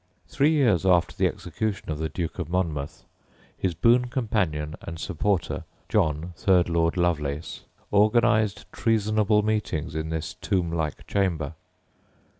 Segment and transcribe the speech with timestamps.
[0.27, 3.03] Three years after the execution of the Duke of Monmouth,
[3.55, 10.71] his boon companion and supporter, John, third Lord Lovelace, organised treasonable meetings in this tomb
[10.71, 11.53] like chamber.